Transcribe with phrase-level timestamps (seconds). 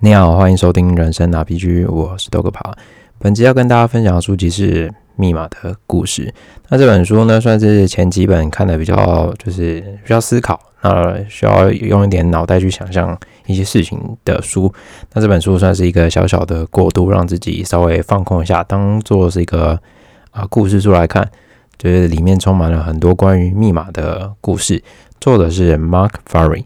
[0.00, 2.70] 你好，欢迎收听人生 RPG，我是豆哥爬。
[3.18, 6.26] 本集要跟大家分享的书籍是《密码的故事》。
[6.68, 14.70] 那这本书呢，算是前几本看的比较，就是需要思考，那需要用一点脑袋去想象一些事情的书。
[15.14, 19.80] 那这本书算是一个小小的过渡，让自己稍微放空一下，当做是一个
[20.30, 21.26] 啊故事书来看。
[21.78, 24.82] 就是里面充满了很多关于密码的故事。
[25.18, 26.64] 作者是 Mark Furry。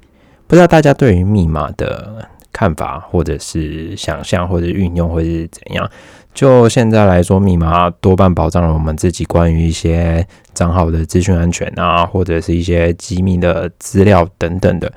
[0.49, 2.29] 不知道大家对于密码的。
[2.53, 5.91] 看法，或者是想象，或者运用，或者是怎样？
[6.33, 14.93] 就现在来说，密码多半保障了我们自己关于一些账号的资讯安全啊，或者是一些机密的资料等等的。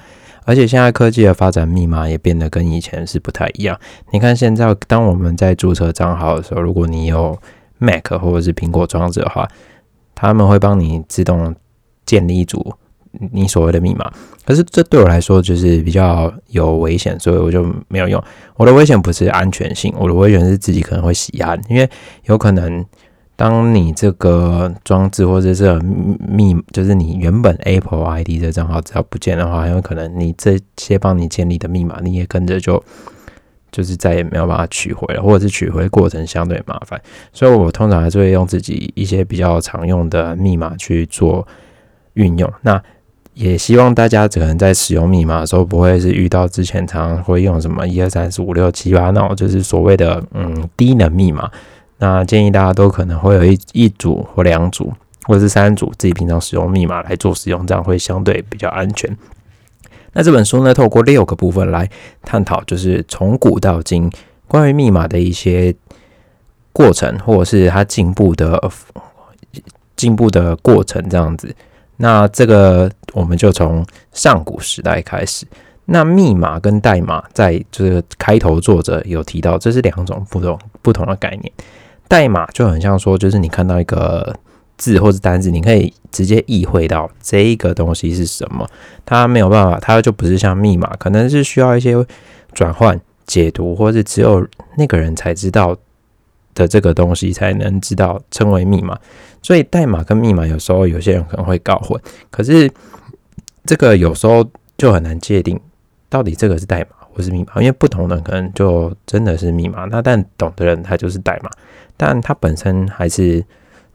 [0.45, 3.79] 而且现在科技的发展，密码也变得跟以前是不太一样。
[4.11, 7.35] 你看，现在当我们在注册账号的时候，如果你有
[7.79, 9.47] Mac 或者是苹果装置的话，
[10.13, 11.55] 他们会帮你自动
[12.05, 12.75] 建立一组。
[13.31, 14.11] 你所谓的密码，
[14.45, 18.21] 可是这对我来说就是比较有危险，所以我就没有用。
[18.55, 21.89] 我的危险不是安全性，我的危险是自己可能会洗安，因为
[22.25, 22.83] 有可能
[23.35, 25.79] 当你这个装置或者是
[26.27, 32.83] 密，就是你原本 Apple ID 的账号只要不见的话，很有可能你这些帮你建立的密码，你也跟着就
[33.71, 37.01] 就是再也没有办法取回了，或者是取回过程相对麻烦。
[37.31, 41.47] 所以我通常还是会用自己一些比较常用的密码去做
[42.13, 42.51] 运用。
[42.61, 42.81] 那
[43.33, 51.49] 也希望大家可能在使用密码的时候，不会是遇到之前常常会用什么一二三四五六七八那种，就是所谓的嗯低能密码。
[51.97, 59.17] 那建议大家都可能会有一一组或两组，或者是三组自己平常使用密码来做使用，这样会相对比较安全。
[60.11, 61.89] 那这本书呢，透过六个部分来
[62.21, 64.11] 探讨，就是从古到今
[64.47, 65.73] 关于密码的一些
[66.71, 68.61] 过程，或者是它进步的
[69.95, 71.55] 进步的过程，这样子。
[72.03, 75.45] 那这个我们就从上古时代开始。
[75.85, 81.49] 那密码跟代码在这个开头作者有提到，这是两种不同不同的概念。
[82.09, 84.35] 代码就很像说，就是你看到一个
[84.75, 88.67] 字或是单字，你可以直接意会到这个东西是什么。
[89.05, 91.95] 它没有办法，它就不是像密码，可能是需要一些
[92.53, 94.45] 转换、解读，或是只有
[94.77, 95.73] 那个人才知道。
[96.53, 98.97] 的这个东西才能知道称为密码，
[99.41, 101.99] 所以代码跟密码有时候有些人可能会搞混。
[102.29, 102.71] 可是
[103.65, 104.45] 这个有时候
[104.77, 105.59] 就很难界定
[106.09, 109.85] 到底这个是代码或是密码，因为不同的可能就真的是密码。
[109.85, 111.49] 那但懂的人他就是代码，
[111.95, 113.43] 但他本身还是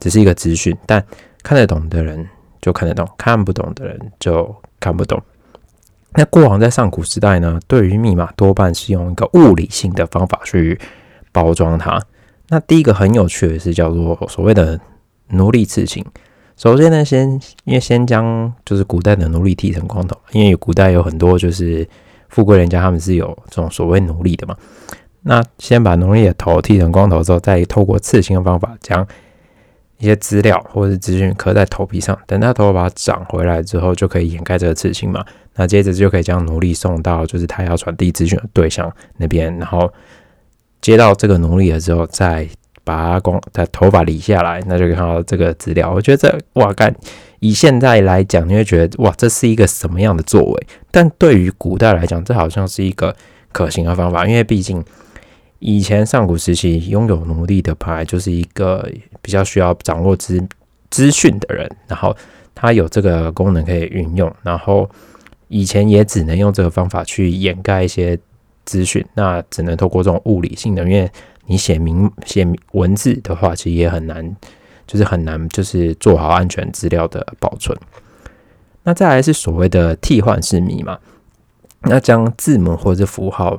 [0.01, 0.77] 只是一个资讯。
[0.87, 1.05] 但
[1.43, 2.27] 看得懂的人
[2.61, 5.21] 就看得懂，看不懂的人就看不懂。
[6.15, 10.79] 那过往在上古时代呢，对于密码多半是用一个物理性的方法去
[11.33, 12.01] 包装它。
[12.51, 14.81] 那第一个很有趣的是叫做所谓的
[15.29, 16.05] 奴隶刺青。
[16.57, 17.29] 首先呢，先
[17.65, 21.87] 因为先将就是古代的奴隶剃成光头，因为古代有很多就是
[22.29, 24.57] 富贵人家他们是有这种所谓奴隶的嘛。
[25.23, 29.07] 那先把奴隶的头剃成光头之后，再透过刺青的方法将
[29.99, 35.25] 一些资料或者是资讯刻在头皮上，等他头发长回来之后，就可以掩盖这个刺青嘛。
[35.55, 39.93] 那接着就可以将奴隶送到就是他要传递资讯的对象那边，然后。
[40.81, 42.49] 接到这个奴隶了之后，再
[42.85, 45.93] 把他光的头发理下来，那就看到这个资料。
[45.93, 46.95] 我觉得这哇干，
[47.41, 50.67] 以现在来讲，你会觉得哇，这是一个什么样的作为？
[50.91, 53.15] 但对于古代来讲，这好像是一个
[53.53, 54.83] 可行的方法，因为毕竟
[55.59, 58.89] 以前上古时期拥有奴隶的牌就是一个
[59.21, 60.43] 比较需要掌握资
[60.89, 62.17] 资讯的人，然后
[62.55, 64.89] 他有这个功能可以运用，然后
[65.49, 68.19] 以前也只能用这个方法去掩盖一些。
[68.69, 71.11] 资讯那只能透过这种物理性的，因为
[71.47, 74.37] 你写明写文字的话，其实也很难，
[74.87, 77.75] 就是很难，就是做好安全资料的保存。
[78.83, 80.99] 那再来是所谓的替换式密码，
[81.85, 83.59] 那将字母或者符号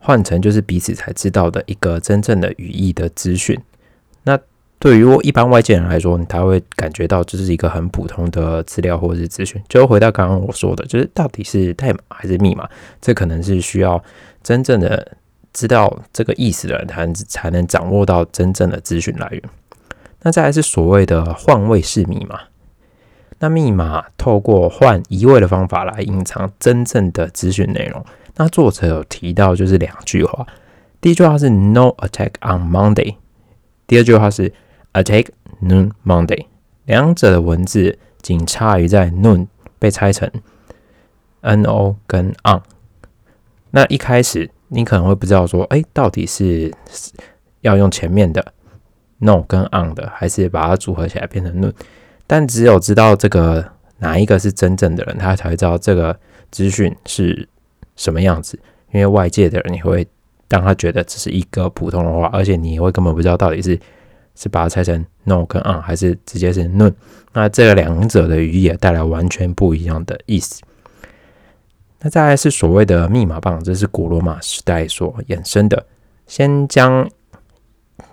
[0.00, 3.56] 换成就是彼此才知道的一个真正的语义的资讯。
[4.24, 4.36] 那
[4.82, 9.62] 对于一般外界人来说，他会感觉到这是一个很普通的资料或者是资讯。
[9.68, 12.68] 就回到刚刚我说的，就是到底是代码还是密码，
[13.00, 14.02] 这可能是需要
[14.42, 15.16] 真正的
[15.52, 19.40] 知道这个意思的人才才能掌握到真正的资讯来源。
[20.22, 22.40] 那再来是所谓的换位式密码，
[23.38, 28.04] 那密码透过换一位的方法来隐藏真正的资讯内容。
[28.34, 30.44] 那作者有提到就是两句话，
[31.00, 33.14] 第一句话是 “No attack on Monday”，
[33.86, 34.52] 第二句话是。
[34.92, 35.28] Attack
[35.62, 36.46] noon Monday，
[36.84, 39.46] 两者的文字仅差于在 noon
[39.78, 40.30] 被拆成
[41.40, 42.60] no 跟 on。
[43.70, 46.72] 那一开始你可能会不知道说，哎，到底是
[47.62, 48.52] 要用前面的
[49.18, 51.72] no 跟 on 的，还是把它组合起来变成 noon？
[52.26, 56.18] 但只有知道这个哪一个是真正的人，他才会知道这个
[56.50, 57.48] 资讯是
[57.96, 58.58] 什么样子。
[58.92, 60.06] 因为外界的人你会
[60.50, 63.78] 让他觉得只是一个普通的话，而且你会根本不知道到底是
[64.34, 66.92] 是把它拆成 no 跟 on，还是直接是 nun。
[67.32, 70.60] 那这两者的语义也带来完全不一样的意思。
[72.00, 75.86] 那再来是所谓的密码棒，这是古罗马时代所衍生的。
[76.26, 77.08] 先将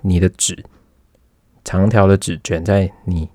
[0.02, 0.64] 你的纸
[1.64, 3.28] 长条的纸卷在你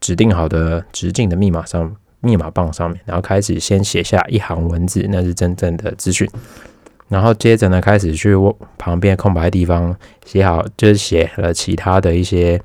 [0.00, 6.28] 指定好的直径的密码上，密码棒上面，然后开始先写下一行文字，那是真正的资讯。
[7.14, 8.34] 然后接着呢，开始去
[8.76, 9.94] 旁边空白地方
[10.26, 12.60] 写好，就是写了其他的一些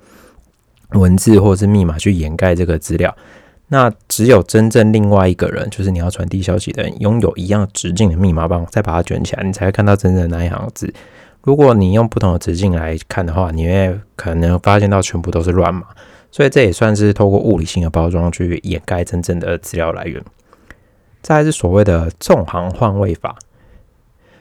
[0.94, 3.16] 文字或者是密码去掩盖这个资料。
[3.68, 10.92] 那只有真正另外一个人，就是你要传递消息的人，拥有一样直径的密码棒，再把它卷起来，你才会看到真正的那一行字。
[11.44, 15.84] 如果你用不同的直径来看的话，你会可能发现到全部都是乱码。
[16.32, 20.20] 所以这也算是透过物理性的包装去掩盖真正的资料来源。
[21.22, 23.38] 再是所谓的纵行换位法，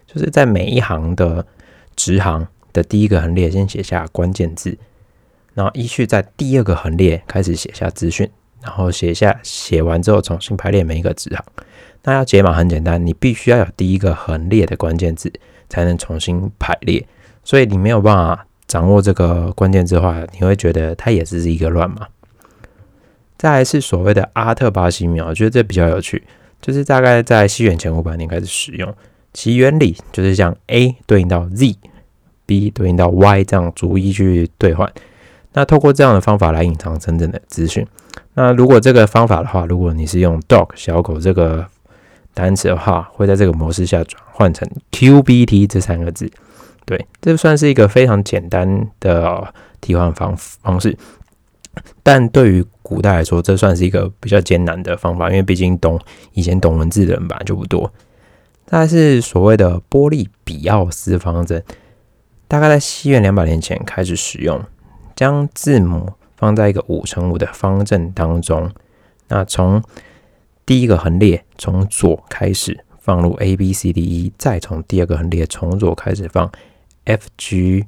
[0.08, 1.46] 就是在每一行的
[1.94, 4.76] 直行的第一个横列先写下关键字，
[5.54, 8.28] 然后依序在第二个横列开始写下资讯。
[8.60, 11.44] 然后写下，写完之后重新排列每一个字行。
[12.02, 15.32] 那要解码很简单，你必须要有第一个横列的关键字，
[15.68, 17.06] 才能重新排列。
[17.44, 22.08] 所以你没有办法掌握这个关键字的话，你会觉得它也是一个乱码。
[23.38, 26.24] 再来是所谓的阿特巴西秒，我觉得这比较有趣，
[26.60, 28.92] 就是大概在西元前五百年开始使用。
[29.32, 34.90] 其原理就是像 A 对应到 Z，B 对应到 Y 这样逐一去兑换。
[35.52, 37.86] 那透过这样的方法来隐藏真正的资讯。
[38.34, 41.66] 那如果这个方法的话，如果你是用 dog 小狗这个
[42.34, 46.30] 单词的话，会在这个模式下转换成 QBT 这三个字。
[46.84, 50.96] 对，这算是一个非常简单的替换方方式。
[52.02, 56.00] 但对于古代来说，这算是一个比较艰难的方法，因为毕竟懂
[56.32, 57.92] 以前懂文字的人吧就不多。
[58.68, 61.62] 大概是所谓的波利比奥斯方阵，
[62.46, 64.62] 大概在西元两百年前开始使用，
[65.16, 66.12] 将字母。
[66.38, 68.70] 放在一个五乘五的方阵当中，
[69.26, 69.82] 那从
[70.64, 76.48] 第一个横列从左开始放入 A B C D E，再从第二个横列从左开始放
[77.06, 77.86] F G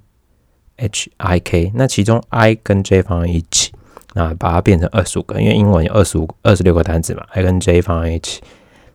[0.79, 3.71] H I K，那其中 I 跟 J 放在一起，
[4.15, 8.43] 那把它变成二十五个，因为英文有二十五二十六个单词嘛，I 跟 J 放在一起。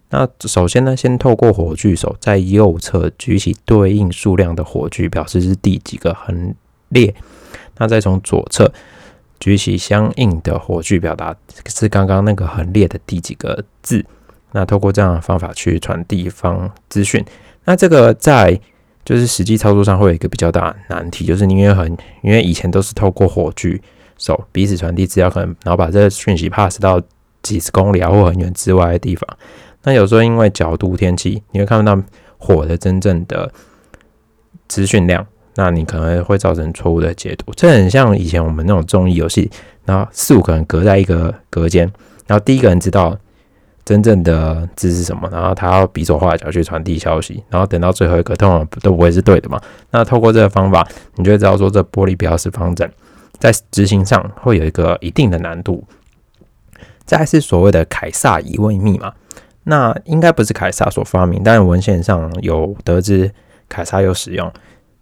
[0.10, 6.54] 那首先呢，先透过火炬手在右侧举起对应数量的火炬，表示是第几个横
[6.90, 7.14] 列，
[7.78, 8.72] 那再从左侧。
[9.38, 11.36] 举起相应的火炬，表达
[11.68, 14.04] 是刚刚那个横列的第几个字。
[14.54, 17.24] 那透过这样的方法去传递方资讯，
[17.66, 18.58] 那这个在
[19.04, 21.86] 就是实际操作上会有一个比较大的难题，就是因为很
[22.24, 23.80] 因为以前都是透过火炬
[24.18, 27.00] 手彼此传递资料，可能然后把这个讯息 pass 到
[27.44, 29.38] 几十公里啊或很远之外的地方。
[29.86, 31.98] 那有时候因为角度、天气，你会看不到
[32.38, 33.50] 火的真正的
[34.68, 35.26] 资讯量。
[35.58, 39.50] 那你可能会造成错误的解读，这很像以前我们那种综艺游戏，
[39.86, 41.90] 然后四五个人隔在一个隔间，
[42.28, 43.18] 然后第一个人知道
[43.86, 49.58] 真正的字是什么，然后他要比手画脚去传递消息，然后等到最后一个通常都不会是对的嘛。
[49.92, 50.86] 那透过这个方法，
[51.16, 52.92] 你就会知道说这玻璃表示方阵
[53.40, 55.88] 在执行上会有一个一定的难度。
[57.06, 59.14] 再是所谓的凯撒疑问密码，
[59.66, 63.32] 那应该不是凯撒所发明，但是文献上有得知
[63.68, 64.52] 凯撒有使用。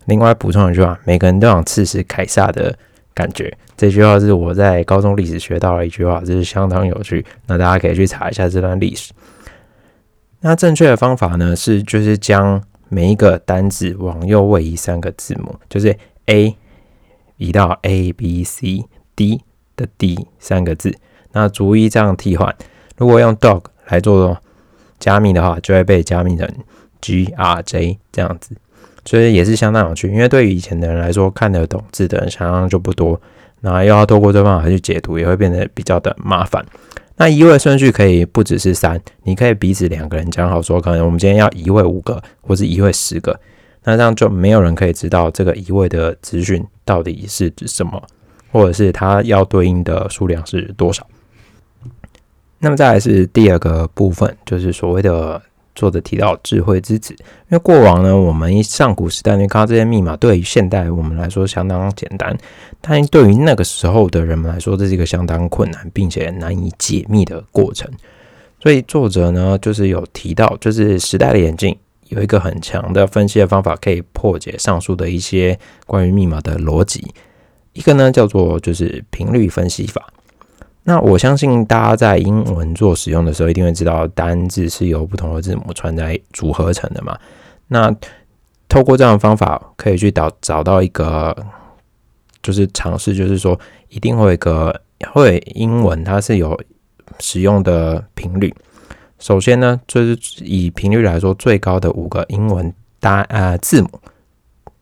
[0.06, 2.78] 另外补充一句话，每个人都想刺死凯撒的
[3.14, 3.56] 感觉。
[3.78, 7.26] 这句话是我在高中历史学到的一句话，这是相当有趣。
[7.48, 9.14] 那大家可以去查一下这段历史。
[10.42, 15.96] 那正确的方法呢，是就是将每一个单字往右位移三个字母，就是
[16.26, 16.56] A
[17.38, 18.86] 移到 A B C
[19.16, 19.42] D
[19.76, 20.94] 的 D 三个字，
[21.32, 22.54] 那逐一这样替换。
[22.98, 24.42] 如果用 dog 来做的话
[25.04, 26.48] 加密的话，就会被加密成
[27.02, 28.56] G R J 这样子。
[29.04, 33.20] 所以也是相当有趣，因为对于以前的人来说，看得懂字的人相当就不多，
[33.60, 36.66] 那又要透过这方法去解读，也会变得比较的麻烦。
[37.18, 43.38] 那移位顺序可以不只是三，你可以彼此两个人讲好说，可能我们今天要移位五个，或是移位十个，
[43.84, 48.02] 那这样就没有人可以知道这个移位的资讯到底是指什么，
[48.54, 51.06] 或者是它要对应的数量是多少。
[52.63, 55.39] 那么再来是第二个部分，就是所谓的。
[55.75, 62.38] 作者提到智慧之子，因为过往呢，我们上古时代你看到这些密码，对于现代我们来说相当简单，
[62.79, 67.89] 但对于那个时候的人们来说，这是一个相当困难并且难以解密的过程。
[68.60, 71.75] 所以作者呢，就是有提到，就是时代的眼镜
[72.10, 77.03] 有一个很强的分析的方法，可以破解上述的一些关于密码的逻辑。
[77.74, 80.13] 一个呢叫做就是频率分析法。
[80.86, 87.18] 那我相信大家在英文做使用的时候，一定会知道单字是由不同的字母串在组合成的嘛。
[87.68, 87.96] 那
[88.68, 91.36] 透过这样的方法，可以去找找到一个，
[92.42, 94.82] 就是尝试，就是说一定会有一个
[95.13, 96.60] 会英文它是有
[97.20, 98.54] 使用的频率。
[99.20, 103.90] 首先呢，就是以频率来说，最高的五个英文单呃字母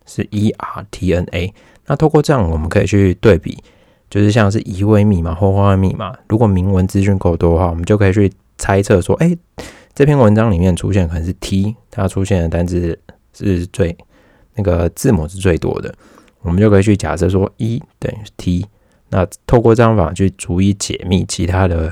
[0.08, 1.53] 是 E R T N A。
[1.86, 3.63] 那透过这样，我们可以去对比。
[4.12, 9.36] 就是像是移位密码或换位密码，如果明文资讯够多的话，我们就可以去猜测说，哎，
[9.96, 13.00] 这篇文章里面出现可能是 T，它出现的单字
[13.34, 13.96] 是最
[14.56, 15.96] 那个字母是最多的，
[16.41, 18.65] 我们就可以去假设说一等于 T。
[19.10, 21.91] 那透过这样法去逐一解密其他的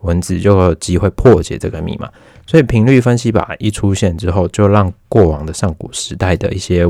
[0.00, 2.10] 文字，就有机会破解这个密码。
[2.46, 6.86] 所以频率分析法一出现之后，就让过往的上古时代的一些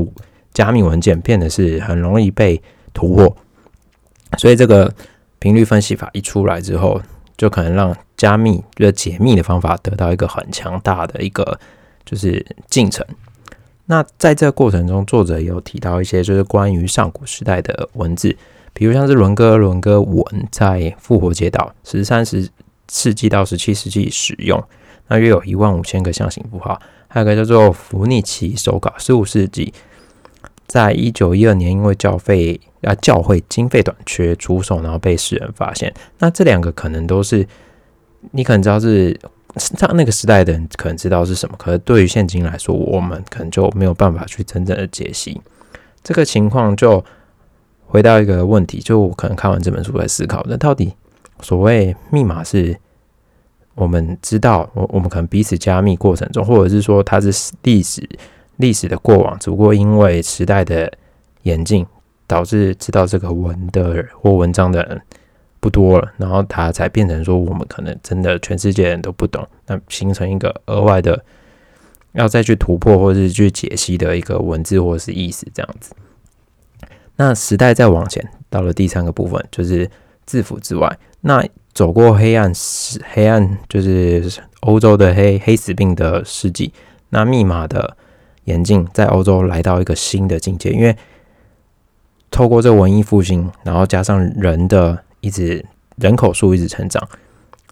[0.53, 2.61] 加密文件变得是很容易被
[2.93, 3.35] 突破。
[4.37, 4.93] 所以这个
[5.39, 7.01] 频率分析法一出来之后，
[7.37, 11.59] 就可能让加密就解密的方法得到一个很强大的一个
[12.05, 13.05] 就是进程。
[13.85, 18.35] 那在这个过程中，作者有提到一些就是关于上古时代的文字，
[18.71, 22.47] 比如像是伦哥伦哥文在复活节岛十三十
[22.91, 24.63] 世纪到十七世纪使用，
[25.07, 29.73] 那约有一万五千个象形符号，还有个叫做弗尼奇手稿十五世纪。
[30.69, 35.91] 在一九一二年，因为教费啊教会经费短缺出手，然后被世人发现。
[36.19, 37.45] 那这两个可能都是
[38.29, 39.19] 你可能知道是
[39.57, 45.41] 上那个时代的人可能知道是什么，可是对于现今来说，我们可能就没有办法去真正的解析
[46.03, 46.75] 这个情况。
[46.77, 47.03] 就
[47.87, 50.93] 回到一个问题，就我可能看完这本书在思考，那到底
[51.41, 52.77] 所谓密码是
[53.73, 58.07] 我们知道，我我们可能彼此加密过程中，或者是说它是历史。
[58.59, 60.91] 历史的过往，只不过因为时代的
[61.43, 61.85] 演进，
[62.27, 65.01] 导致知道这个文的或文章的人
[65.61, 71.23] 不多了，然后它才变成说我们可能真的全世界人都不懂，那形成一个额外的
[72.11, 75.93] 要再去突破或是去解析的一个文字或是意思这样子。
[77.15, 79.89] 那时代再往前，到了第三个部分，就是
[80.25, 81.41] 字符之外，那
[81.73, 86.73] 走过黑暗时，黑暗就是欧洲的黑黑死病的世纪，
[87.07, 87.95] 那密码的。
[88.49, 90.95] 眼镜在欧洲来到一个新的境界，因为
[92.31, 95.63] 透过这文艺复兴，然后加上人的一直
[95.97, 97.07] 人口数一直成长，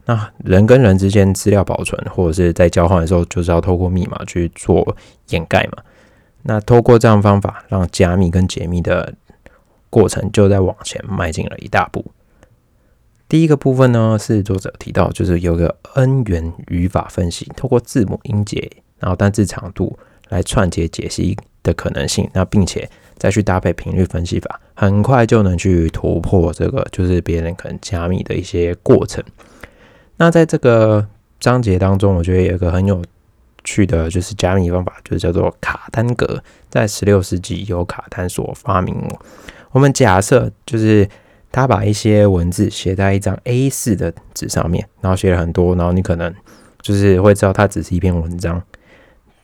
[0.06, 4.96] 那人跟人之间资料保存或者是在交换的时候，就是要透过密码去做
[5.30, 5.84] 掩盖嘛。
[6.44, 9.14] 那透过这样方法，让加密跟解密的
[9.90, 12.06] 过程就在往前迈进了一大步。
[13.28, 19.98] 第一个部分呢，是作者提到，就是有个 N 元语法分析，透过字母音节，然后单字长度。
[20.30, 29.24] 来串接解析的可能性，那并且再去搭配频率分析法，很快就能去突破这个就是别人可能加密的一些过程。
[30.18, 31.08] 那在这个
[31.40, 33.04] 章节当中，我觉得有一个很有
[33.64, 38.96] 趣的，就是加密方法，就是叫做卡单格，在十六世纪由卡丹所发明。
[39.72, 41.08] 我们假设就是
[41.52, 46.34] 他把一些文字写在一张 A 四的纸上面，然后写了很多，然后你可能
[46.82, 48.62] 就是会知道它只是一篇文章。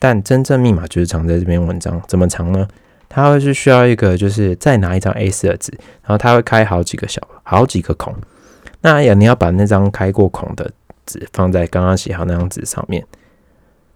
[0.04, 2.68] 但真正密码就是藏在这篇文章，怎么藏呢？
[3.08, 8.14] 它会是需要一个，就是再拿一张 A4 的纸，然后它会开好几个小、好几个孔。
[8.82, 10.70] 那也你要把那张开过孔的
[11.06, 13.02] 纸放在刚刚写好那张纸上面，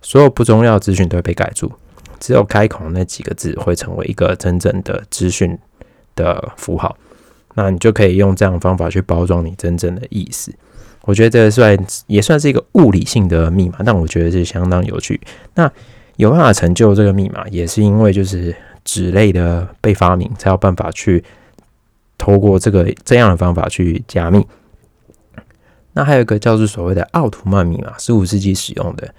[0.02, 1.70] 所有不重要资讯都会被盖住，
[2.22, 5.60] 只有开孔那几个字会成为一个真正的资讯
[6.16, 6.96] 的符号。
[7.56, 10.54] 那你就可以用这样的方法去包装你真正的意思。
[11.02, 15.20] 我觉得这算也算是一个物理性的密码，但我觉得是相当有趣。
[15.56, 15.70] 那
[16.18, 21.24] 有办法成就这个密码，也是因为就是纸类的被发明，才有办法去
[22.18, 24.46] 透过这个这样的方法去加密。
[25.94, 29.14] 那还有一个叫做所谓的奥图曼密码，十五世纪使用的。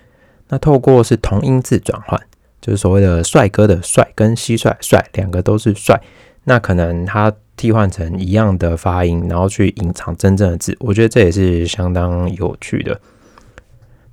[0.49, 2.21] 那透过是同音字转换，
[2.61, 6.01] 就是所谓的帅哥的帅跟蟋蟀帅两个都是帅，
[6.45, 10.77] 那可能他替换成一样的发音，然后去隐藏真正的字。
[10.81, 13.01] 我觉得这也是相当有趣的。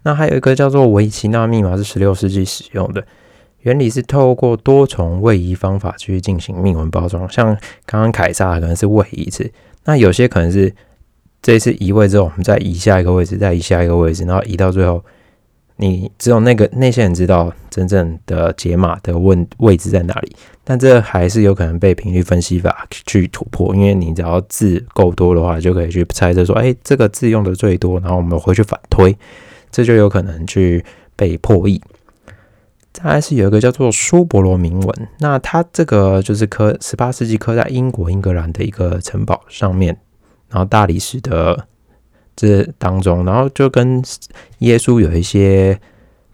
[0.06, 3.04] 那还有一个叫做维奇纳密码，是十六世纪使用的，
[3.62, 7.28] 原理是透过多重位移方法去进行密文包装。
[7.28, 7.48] 像
[7.88, 9.52] 刚刚凯撒可能是位移一次，
[9.86, 10.72] 那有些可能是
[11.42, 15.04] 这次移位之后，我们再移下一个位置，再移下一个位置，然后移到最后，
[15.78, 20.36] 你只有那个那些人知道真正的解码的问位置在哪里。
[20.64, 29.18] 但这还是有可能被频率分析法去突破，因为你只要字够多的话，就可以去猜测说，哎，这个字用的最多，然后我们回去反推。
[29.76, 30.86] 这就有可能去
[31.18, 31.82] 被破译。
[32.94, 39.98] 再来是有一个叫做苏伯罗铭文，那它这个就是刻十八世纪刻在英国英格兰的一个城堡上面，
[40.48, 41.68] 然后大理石的
[42.38, 44.02] 这当中，然后就跟
[44.60, 45.78] 耶稣有一些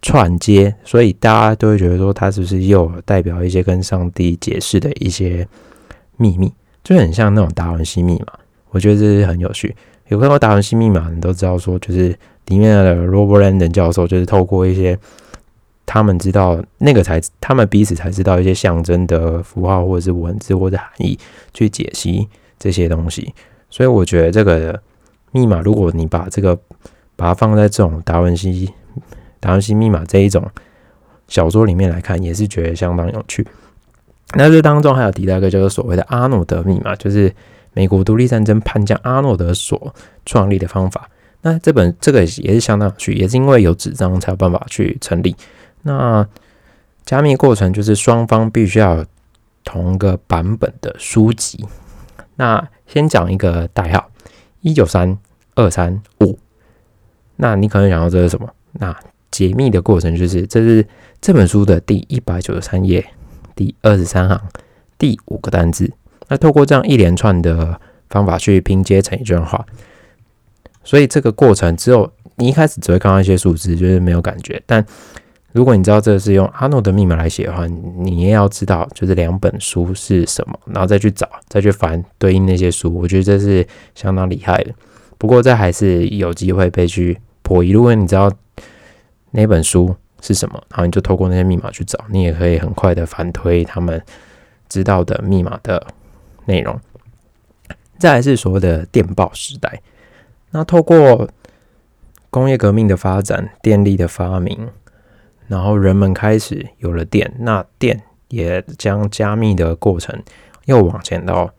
[0.04, 5.48] 串接，所以大家都会觉得说他是不是又代表一些跟上帝解释的一些
[6.18, 8.34] 秘密，就很像那种达文西密码。
[8.70, 9.76] 我觉得这是很有趣。
[10.10, 12.16] 有看过达文西密码，你都知道说，就是
[12.48, 14.98] 里面的 Robert Landon 教授，就是透过一些
[15.86, 21.18] 他们知道那个才，他们彼此才知道一些象征的符号或者是文字或者含义，
[21.54, 22.28] 去解析
[22.60, 23.34] 这些东西。
[23.70, 24.82] 所以我觉得这个
[25.32, 26.58] 密码，如果你把这个
[27.16, 28.70] 把它放在这种达文西
[29.40, 30.46] 达文西密码这一种
[31.28, 33.46] 小说里面来看，也是觉得相当有趣。
[34.36, 37.34] 那这当中还有提到一个就是所谓的阿诺德密码，就是。
[37.74, 39.96] 美国独立战争叛将阿诺德所
[40.26, 41.10] 创立的方法，
[41.42, 45.36] 那这本这个也是相当有趣，也是因为有纸张才有办法去成立。
[45.84, 46.28] 那
[47.06, 49.04] 加密过程就是双方必须要
[49.64, 51.66] 同个版本的书籍。
[52.36, 54.10] 那先讲一个代号：
[54.62, 55.18] 一九三
[55.56, 56.38] 二三五。
[57.38, 58.48] 那你可能想到这是什么？
[58.74, 58.96] 那
[59.32, 60.86] 解密的过程就是这是
[61.20, 63.04] 这本书的第一百九十三页
[63.56, 64.40] 第二十三行
[64.98, 65.92] 第五个单字。
[66.28, 67.80] 那透过这样一连串的
[68.10, 69.66] 方法去拼接成一段话，
[70.92, 74.62] 所以这个过程只有你一开始只会看到一些数字，就是没有感觉。
[74.66, 74.86] 但
[75.54, 82.94] 如果你知道这是用阿诺的密码来写的话，你也要知道就是两本书是什么，然后再去找，再去翻对应那些书。
[82.94, 84.74] 我觉得这是相当厉害的。
[85.18, 87.70] 不过这还是有机会被去破译。
[87.70, 88.30] 如果你知道
[89.32, 94.04] 那本书是什么，然后你就透过那些密码去找，你也可以很快的反推他们
[94.68, 95.88] 知道的密码的。
[96.48, 96.78] 内容，
[97.98, 99.82] 再来是所谓的电报时代。
[100.52, 101.28] 那透过
[102.30, 104.70] 工业革命的发展，电力的发明，
[105.48, 110.22] 然后人们开始有了电，那电也将加密的过程
[110.66, 111.50] 又往前到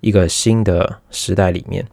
[0.00, 1.84] 一个新的时代里面。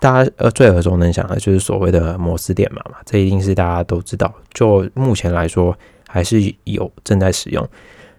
[0.00, 4.32] 大家呃最耳熟能详的就是所谓的摩斯电码嘛，这一定是大家都知道。
[4.52, 5.74] 就目前来说，
[6.06, 7.66] 还是有正在使用。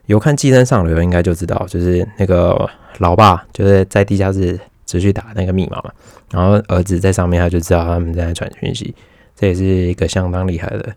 [0.07, 2.67] 有看《寄生上流》应该就知道，就是那个
[2.99, 5.91] 老爸就是在地下室持续打那个密码嘛，
[6.31, 8.93] 然后儿子在上面他就知道他们在传讯息，
[9.35, 10.95] 这也是一个相当厉害的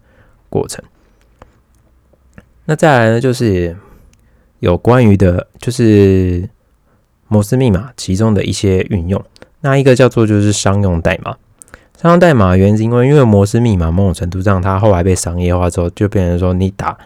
[0.49, 0.85] 过程。
[2.67, 3.77] 那再来呢，就是
[4.61, 6.49] 有关于的，就是
[7.29, 9.25] 摩斯密码其中的一些运用。
[9.61, 11.37] 那一个叫做就是商用代码，
[12.01, 16.97] 商用代码原因是因为因为摩斯密码某种程度上它后来被商业化之后，就变成说你打。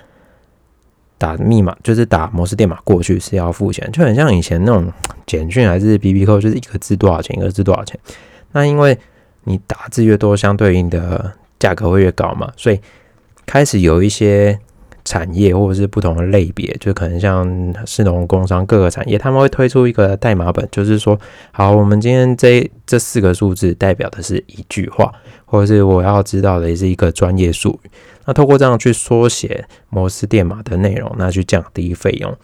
[1.23, 4.93] 打密码就是打摩斯电码过去是要付钱，就很像以前那种
[5.25, 7.97] 简讯还是 B B 扣，就是一个字多少钱，一个字多少钱。
[8.51, 8.99] 那因为
[9.45, 12.81] 你打字越多，相对应的价格会越高嘛，所以
[13.47, 14.59] 开始有一些
[15.05, 21.17] 产业或者是不同的类别，就可能像市农工商各个产业，他们会推出一个代码本，就是说，
[21.53, 25.13] 好，我们今天这这四个数字代表的是一句话，
[25.45, 27.91] 或者是我要知道的也是一个专业术语。
[28.25, 32.37] 那透过这样去缩写摩斯电码的内容，那去降低费用。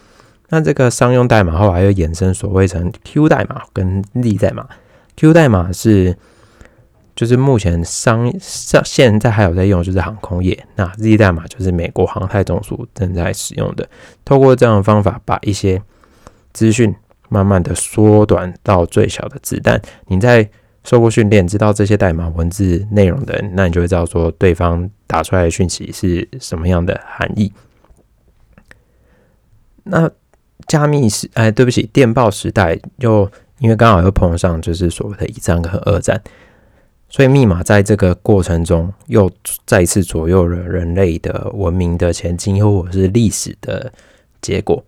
[0.51, 4.67] 那这个商用代码后来又衍生所谓成 Q 代码跟 Z 代码。
[5.17, 6.17] Q 代码是
[7.15, 10.67] 就是目前商上现在还有在用，就是航空业。
[10.77, 13.87] 那 Z 代码就是美国航太总署正在使用的。
[14.25, 15.83] 透过这样的方法，把一些
[16.53, 16.95] 资讯
[17.29, 19.81] 慢慢的缩短到最小的子弹。
[20.07, 20.49] 你在
[20.89, 27.53] 受过训练，知道这些代码文字内容的，那你就会知道说对方打出来的讯息是什么样的含义。
[29.85, 30.11] 那
[30.67, 36.19] 加密时，哎，对不起，电报时代又因为刚好又碰上就是所谓的一战和二战，
[37.11, 39.31] 所以密码在这个过程中又
[39.67, 43.93] 再次左右了人类的文明的前进，或者是历史的
[44.41, 44.83] 结果。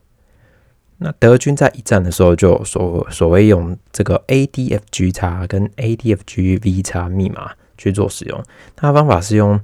[1.03, 8.43] 那德军在一战的时候就所所谓用这个 ADFG 叉跟 ADFG-V 叉密码去做使用，
[8.77, 9.59] 它方法是用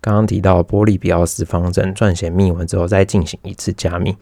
[0.00, 4.16] 刚刚提到波利比奥斯方阵撰写密文之后再进行一次加密。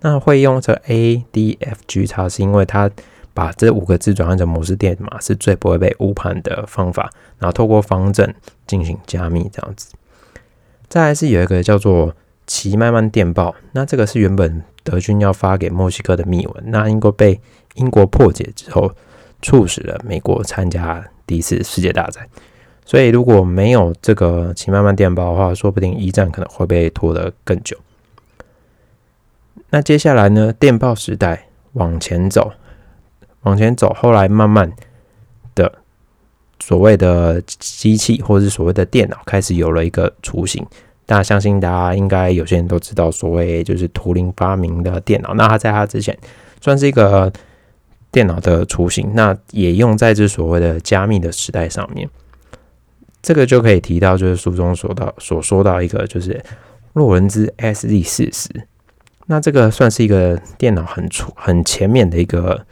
[0.00, 2.90] 那会用这 ADFG 叉是因为它
[3.32, 8.34] 把这五个字转换成摩斯电码是最不会被误判的方法，然后透过方阵
[8.66, 9.94] 进行加密这样子。
[10.88, 12.14] 再来是有一个叫做
[12.46, 14.62] 奇麦曼电报，那这个是原本。
[14.84, 17.40] 德军要发给墨西哥的密文，那英国被
[17.74, 18.92] 英国破解之后，
[19.40, 22.26] 促使了美国参加第一次世界大战。
[22.84, 27.78] 所以如果没有这个奇曼曼电报的话，说不定一战可能会被拖得更久。
[29.70, 30.52] 那接下来呢？
[30.52, 32.52] 电报时代往前走，
[33.42, 34.72] 往前走，后来慢慢
[35.54, 35.72] 的
[36.58, 40.66] 所谓的机器或者是所谓的电脑开始有了一个雏形。
[41.14, 45.34] 那相信大家应该有些人都知道，所谓就是图灵发明的电脑。
[45.34, 46.16] 那他在他之前
[46.58, 47.30] 算是一个
[48.10, 52.08] 电脑的雏形，那也用在这所谓的加密的时代上面。
[53.20, 56.42] 这个就可以提到，就是书中说到所说到一个，就是
[56.94, 58.48] 洛伦兹 S D 四十。
[59.26, 62.64] 那这个算是一个电脑很初很前面的一个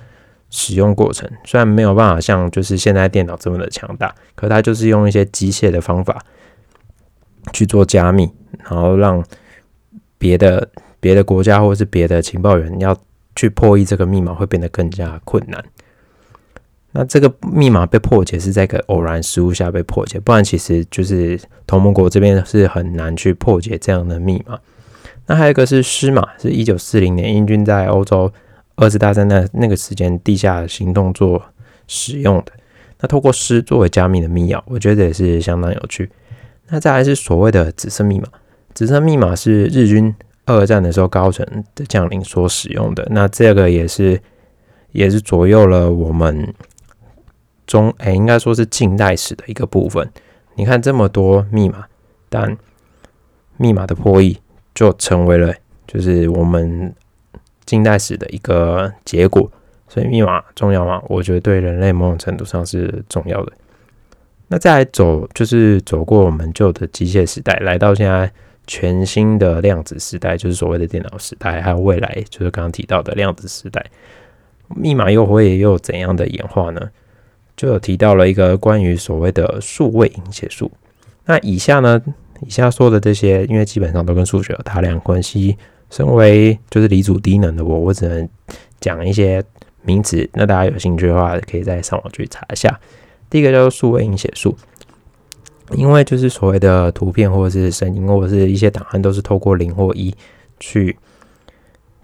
[0.49, 6.25] 使用过程，虽然没有办法像就是现在电脑这么的强大，可它就是用一些机械的方法
[7.53, 8.31] 去做加密，
[8.69, 9.25] 然后让
[10.19, 10.69] 别的
[11.01, 12.97] 别的国家或是别的情报员要
[13.35, 15.65] 去破译这个密码会变得更加困难。
[16.93, 24.59] 那这个密码被破解是在一个偶然失误下被破解，不然其实就是同盟国这边是很难去破解这样的密码。
[25.27, 28.33] 那还有一个是诗码，是一九四零年英军在欧洲
[28.75, 31.41] 二次大战那那个时间地下行动做
[31.87, 32.53] 使用的。
[32.99, 36.11] 那透过诗作为加密的密钥，我觉得也是相当有趣。
[36.71, 38.29] 那再来是所谓的紫色密码，
[38.73, 40.15] 紫色密码是日军
[40.47, 43.07] 二战的时候高层的将领所使用的。
[43.11, 44.21] 那这个也是
[44.93, 46.55] 也是左右了我们
[47.67, 50.11] 中哎，应该说是近代史的一个部分。
[50.55, 51.87] 你看这么多密码，
[52.29, 52.57] 但
[53.57, 54.39] 密码的破译。
[54.73, 55.53] 就成为了
[55.87, 56.95] 就是我们
[57.67, 59.51] 近代史的一个结果，
[59.89, 61.03] 所以密码重要吗？
[61.09, 63.53] 我觉得对人类某种程度上是重要的。
[64.53, 68.29] 那再来走，就是走过我们旧的机械时代，来到现在
[68.67, 73.87] 全新的量子时代，就是所谓的电脑时代，还有未来就是刚刚提到的量子时代，
[74.67, 76.91] 密码又会又怎样的演化呢？
[77.57, 80.69] 就有提到了一个关于所谓的数位引写术。
[81.27, 82.03] 那以下呢？
[82.45, 85.57] 以下说的这些，因为基本上都跟数学有大量关系。
[85.91, 88.29] 身为就是离组低能的我，我只能
[88.81, 89.45] 讲一些
[89.83, 90.27] 名词。
[90.33, 92.81] 那大家有兴趣的话，可以再上网去查一下。
[93.31, 94.55] 第一个叫做数位影写术，
[95.75, 100.15] 因为就是所谓的图片或者是声音或者是一些档案，都是透过零或一
[100.59, 100.97] 去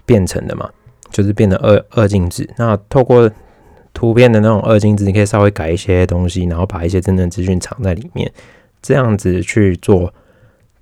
[0.05, 0.69] 变成的嘛，
[1.11, 2.49] 就是变成二二进制。
[2.57, 3.29] 那透过
[3.93, 8.31] 图片的那种二进制，你可以稍微改一些东西，然后把一些真正资讯藏在里面，
[8.81, 10.13] 这样子去做。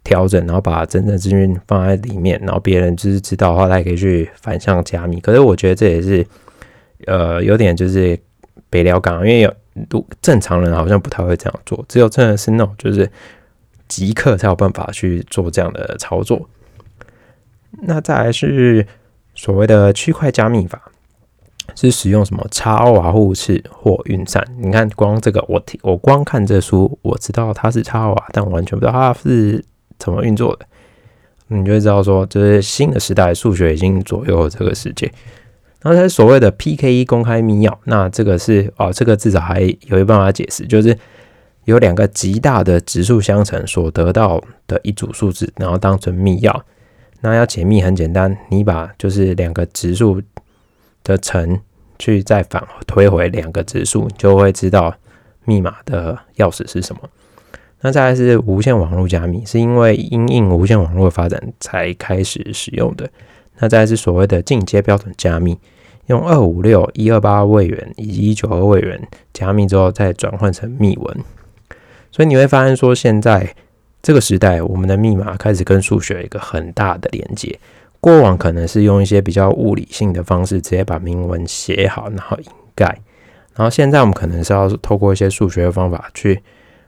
[0.08, 5.20] 调整，然后把真正资讯放在里面，然后别人就是知道的话，他也可以去反向加密。
[5.20, 6.24] 可是我觉得这也是，
[7.08, 8.16] 呃，有点就是
[8.76, 9.56] 北聊港，因为有
[9.88, 13.10] 都正常人好像不太会这样做，只有真的是那种就是
[13.88, 16.50] 极客才有办法去做这样的操作。
[17.84, 18.86] 那再来是
[19.34, 20.82] 所谓的区块加密法，
[21.76, 24.46] 是使用什么超瓦互斥或运算？
[24.60, 29.64] 你看，光这个我听我光看这书，我知道它是超瓦，但完全不知道它是。
[29.98, 30.66] 怎么运作的？
[31.48, 35.10] 你就会知道说，就是新的时代，数学已经左右这个世界。
[35.86, 40.98] 然后，它所谓的 PKE 公开密钥，那这个是哦，这个至少还有一办法解释，就是
[41.66, 46.60] 有两个极大的指数相乘所得到的一组数字，然后当成密钥。
[47.22, 50.20] 那要解密很简单，你把就是两个指数
[51.04, 51.60] 的乘
[52.00, 54.92] 去再返推回两个指数，就会知道
[55.46, 57.02] 密码的钥匙是什么。
[57.82, 63.08] 那再来是无线网络加密，是因为因应无线网络发展才开始使用的。
[63.60, 65.58] 那再来是所谓的进阶标准加密，
[66.08, 71.18] 用二五六、一二八位元以及一九二位元加密之后，再转换成密文。
[72.12, 73.56] 所以你会发现说，现在
[74.02, 77.60] 这个时代，我们的密码开始跟数学有一个很大的连接。
[78.00, 82.86] 过往可能是用一些比较物理性的方式，直接把铭文写好，然后掩盖。
[83.56, 86.42] 然后现在我们可能是要透过一些数学的方法去。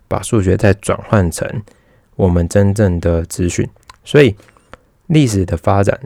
[0.09, 1.45] 把数学再转换成
[2.15, 3.69] 我们真正的资讯，
[4.05, 4.33] 所以
[5.07, 5.99] 历史的发展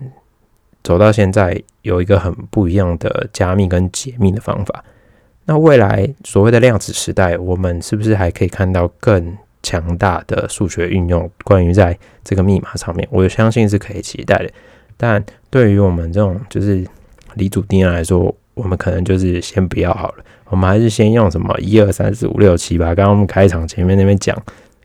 [0.84, 4.84] 走到现在有一个很不一样的加密跟解密的方法。
[5.46, 11.30] 那未来所谓的量子时代，我们是不是还可以看到更强大的数学运用？
[11.44, 14.50] 关于在这个密码上面，我相信是可以期待的。
[14.98, 16.86] 但对于我们这种就是
[17.34, 20.24] 离主定来说，我们可能就是先不要好了。
[20.46, 22.88] 我们还是先用什么一二三四五六七吧。
[22.94, 24.38] 刚刚我们开场前面那边讲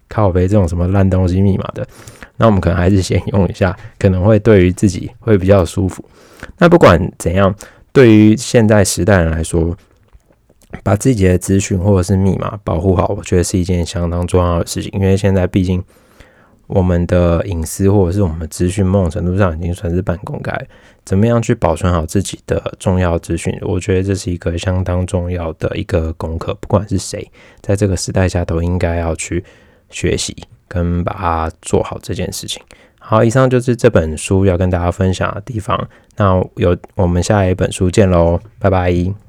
[0.09, 1.87] 靠背这种什么烂东西密码的，
[2.37, 6.05] 那我们可能还是先 用一下，可能会对于自己会比较舒服。
[6.59, 7.55] 那不管怎样，
[7.93, 9.77] 对于现在时代人来说，
[10.83, 14.91] 把自己的资讯或者是密码保护好，我觉得是一件相当重要的事情。
[14.95, 15.83] 因为现在毕竟。
[16.69, 20.53] 我们的隐私或者是我们资讯，某种程度上已经算是半公开。
[21.05, 23.57] 怎么样去保存好自己的重要资讯？
[23.63, 26.53] 我觉得这是一个相当重要的一个功课。
[26.61, 29.45] 不管是谁，在这个时代下，都应该要去
[29.91, 30.37] 学习
[30.69, 32.63] 跟把它做好这件事情。
[32.99, 35.89] 好，以上就是这本书要跟大家分享的地方。
[36.17, 39.26] 那有我们下一本书见喽，拜拜。